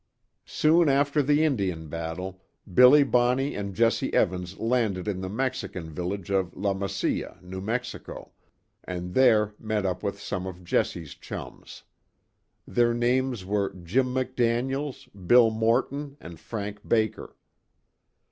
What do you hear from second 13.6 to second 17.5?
Jim McDaniels, Bill Morton, and Frank Baker.